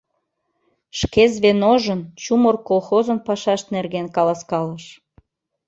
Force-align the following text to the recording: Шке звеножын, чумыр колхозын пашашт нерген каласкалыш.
Шке 0.99 1.23
звеножын, 1.33 2.01
чумыр 2.21 2.55
колхозын 2.67 3.19
пашашт 3.27 3.65
нерген 3.75 4.07
каласкалыш. 4.15 4.85